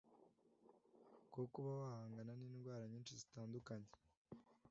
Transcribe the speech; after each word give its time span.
bwo 1.27 1.43
kuba 1.53 1.69
wahangana 1.81 2.31
n'indwara 2.39 2.83
nyinshi 2.91 3.13
zitandukanye 3.21 3.89